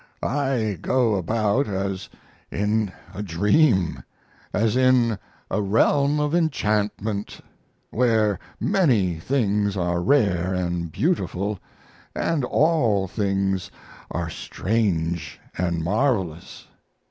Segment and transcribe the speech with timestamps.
[0.23, 2.09] I go about as
[2.49, 4.01] in a dream
[4.51, 5.19] as in
[5.51, 7.39] a realm of enchantment
[7.91, 11.59] where many things are rare and beautiful,
[12.15, 13.69] and all things
[14.09, 16.65] are strange and marvelous.